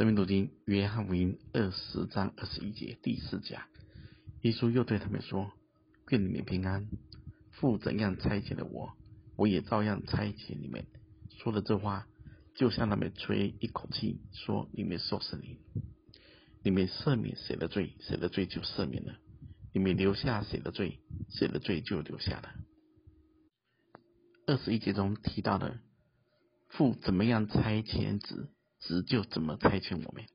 [0.00, 3.64] 生命读经，约翰福音二十章二十一节第四讲，
[4.40, 5.52] 耶稣又对他们说
[6.08, 6.88] ：“愿你们平安！
[7.50, 8.96] 父怎样差遣了我，
[9.36, 10.86] 我也照样差遣你们。”
[11.36, 12.06] 说了这话，
[12.54, 15.58] 就向他们吹一口气，说：“你们受死灵。
[16.64, 19.16] 你们赦免谁的罪，谁的罪就赦免了；
[19.74, 20.98] 你们留下谁的罪，
[21.28, 22.54] 谁的罪就留下了。”
[24.48, 25.78] 二十一节中提到的
[26.70, 28.48] 父怎么样差遣子。
[28.80, 30.26] 子就怎么拆迁我们，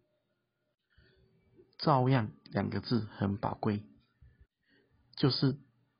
[1.80, 3.84] 照样两个字很宝贵，
[5.16, 5.58] 就是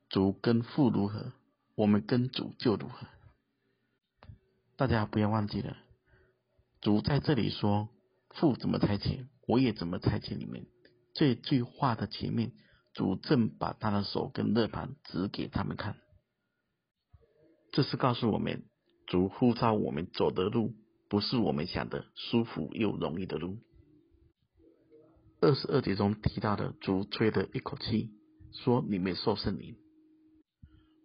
[0.10, 1.34] 主跟父如何，
[1.76, 3.08] 我们跟主就如何。
[4.78, 5.76] 大家不要忘记了，
[6.82, 7.90] 主在这里说
[8.30, 10.68] 父怎么差遣，我也怎么差遣你们。
[11.14, 12.52] 这句话的前面，
[12.94, 15.98] 主正把他的手跟肋旁指给他们看，
[17.72, 18.66] 这是告诉我们，
[19.08, 20.76] 主呼召我们走的路。
[21.08, 23.58] 不是我们想的舒服又容易的路。
[25.40, 28.12] 二十二节中提到的主吹了一口气，
[28.52, 29.76] 说：“你们受圣灵。”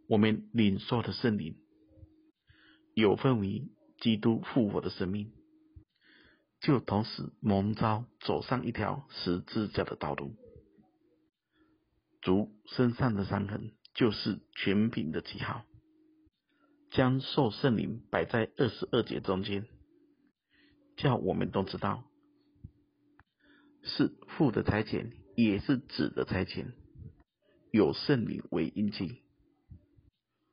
[0.09, 1.57] 我们领受的圣灵，
[2.95, 3.70] 有分于
[4.01, 5.33] 基督复活的生命，
[6.61, 10.35] 就同时蒙召走上一条十字架的道路。
[12.23, 15.64] 主身上的伤痕，就是权柄的记号，
[16.91, 19.67] 将受圣灵摆在二十二节中间。
[21.01, 22.05] 叫我们都知道，
[23.83, 26.73] 是父的差遣，也是子的差遣，
[27.73, 29.23] 有圣灵为印记，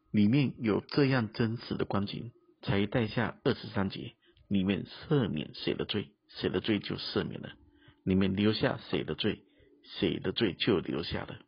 [0.09, 2.31] 里面有这样真实的光景，
[2.61, 4.13] 才带下二十三节，
[4.47, 7.49] 你们赦免谁的罪，谁的罪就赦免了；
[8.05, 9.43] 你们留下谁的罪，
[9.99, 11.41] 谁的罪就留下了。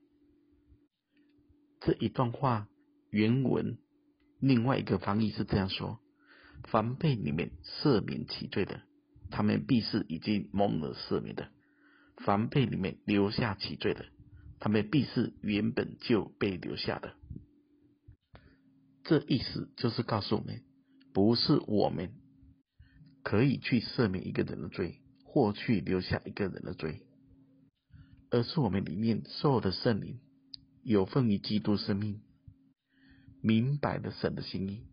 [1.80, 2.67] 这一段话
[3.11, 3.78] 原文
[4.41, 6.02] 另外一个翻译是这样说：
[6.66, 8.88] 凡被你们赦免其罪的。
[9.30, 11.45] 他们必是已经蒙了赦免的；
[12.17, 14.05] 凡被你们留下其罪的，
[14.59, 17.16] 他们必是原本就被留下的。
[19.03, 20.62] 这意思就是告诉我们，
[21.13, 22.12] 不是我们
[23.23, 27.07] 可以去赦免一个人的罪，或去留下一个人的罪，
[28.29, 30.19] 而是我们里面受的圣灵，
[30.84, 32.22] 有份于基督生命，
[33.41, 34.85] 明白了神的心意，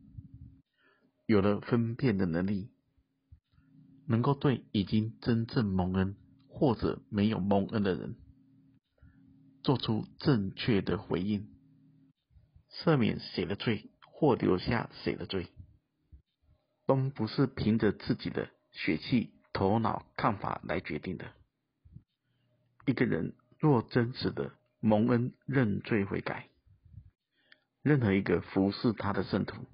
[1.26, 2.70] 有了分辨的能力。
[4.06, 6.16] 能够对已经真正蒙恩
[6.48, 8.16] 或者没有蒙恩的人，
[9.62, 11.48] 做出正确的回应，
[12.70, 15.48] 赦免谁的罪或留下谁的罪，
[16.86, 21.32] 都不是凭着自己的血气、头脑、看法来决定的。
[22.86, 26.48] 一个人若真实的蒙恩认罪悔改，
[27.82, 29.66] 任何一个服侍他的圣徒，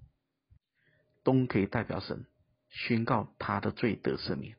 [1.22, 2.24] 都可以代表神。
[2.72, 4.56] 宣告他的罪得赦免。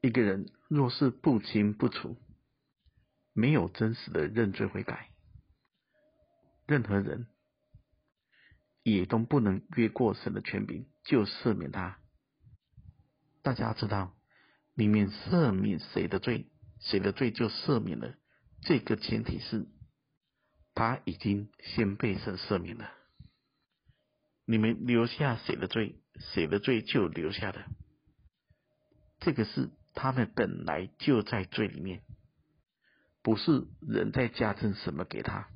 [0.00, 2.16] 一个人若是不清不楚，
[3.32, 5.10] 没有真实的认罪悔改，
[6.66, 7.26] 任何人
[8.82, 11.98] 也都不能越过神的权柄就赦免他。
[13.42, 14.16] 大家知道，
[14.74, 18.14] 里面赦免谁的罪，谁的罪就赦免了。
[18.60, 19.66] 这个前提是，
[20.74, 22.88] 他已经先被神赦免了。
[24.44, 27.64] 你们留下谁的罪，谁的罪就留下的。
[29.20, 32.02] 这个是他们本来就在罪里面，
[33.22, 35.48] 不是人在加增什么给他，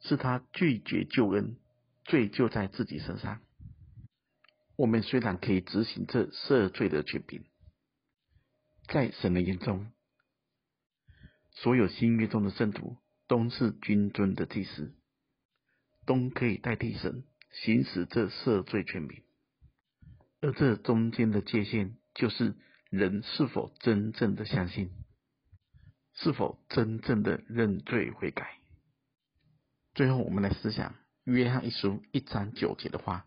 [0.00, 1.56] 是他拒绝救恩，
[2.04, 3.40] 罪就在自己身上。
[4.76, 7.44] 我们虽然可以执行这赦罪的权柄，
[8.88, 9.92] 在神的眼中，
[11.52, 12.96] 所有新约中的圣徒
[13.28, 14.92] 都是君尊的祭司，
[16.04, 17.24] 都可以代替神。
[17.50, 19.22] 行使这赦罪权柄，
[20.40, 22.54] 而这中间的界限，就是
[22.88, 24.90] 人是否真正的相信，
[26.14, 28.58] 是否真正的认罪悔改。
[29.94, 30.94] 最后，我们来思想
[31.24, 33.26] 约翰一书一章九节的话：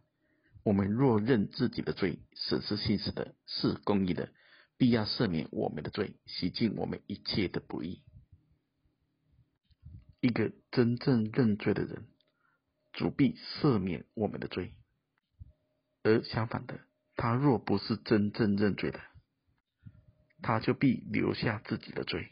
[0.63, 4.31] 我们若认自己的罪，神是信实的，是公义的，
[4.78, 8.02] 必要赦免我们的罪，洗净我们一切的不义。
[10.22, 12.08] 一个真正认罪的人。
[12.93, 14.73] 主必赦免我们的罪，
[16.03, 16.79] 而相反的，
[17.16, 19.01] 他若不是真正认罪的，
[20.41, 22.29] 他就必留下自己的罪。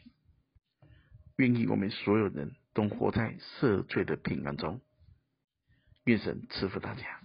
[1.36, 4.80] 愿意我们所有人都活在赦罪的平安中，
[6.04, 7.20] 愿神赐福大家。